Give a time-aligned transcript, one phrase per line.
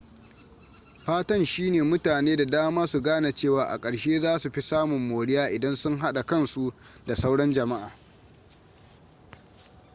[1.05, 4.99] fatan shi ne mutane da dama su gane cewa a karshe za su fi samun
[5.07, 6.73] moriya idan sun hada kansu
[7.07, 7.91] da sauran jama'a